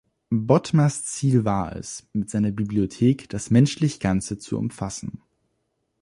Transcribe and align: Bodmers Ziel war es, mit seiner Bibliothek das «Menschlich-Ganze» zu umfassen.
Bodmers 0.33 1.05
Ziel 1.05 1.45
war 1.45 1.75
es, 1.75 2.07
mit 2.13 2.27
seiner 2.27 2.49
Bibliothek 2.49 3.29
das 3.29 3.51
«Menschlich-Ganze» 3.51 4.39
zu 4.39 4.57
umfassen. 4.57 5.21